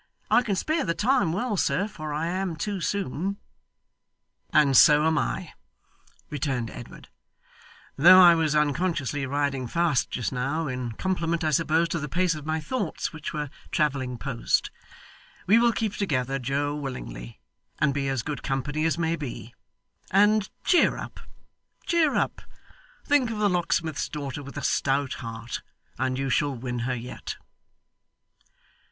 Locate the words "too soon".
2.55-3.37